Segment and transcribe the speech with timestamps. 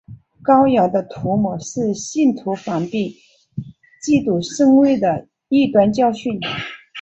[0.41, 3.13] 膏油的涂抹是要信徒防备
[4.01, 6.39] 基督身位的异端教训。